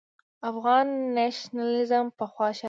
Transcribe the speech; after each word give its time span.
افغان 0.49 0.87
نېشنلېزم 1.15 2.05
پخوا 2.17 2.47
شرم 2.51 2.57
و. 2.57 2.59